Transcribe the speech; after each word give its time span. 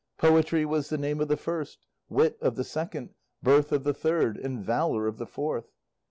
"Poetry" 0.17 0.65
was 0.65 0.89
the 0.89 0.97
name 0.97 1.21
of 1.21 1.27
the 1.27 1.37
first, 1.37 1.85
"Wit" 2.09 2.35
of 2.41 2.55
the 2.55 2.63
second, 2.63 3.13
"Birth" 3.43 3.71
of 3.71 3.83
the 3.83 3.93
third, 3.93 4.35
and 4.35 4.65
"Valour" 4.65 5.05
of 5.05 5.19
the 5.19 5.27
fourth. 5.27 5.73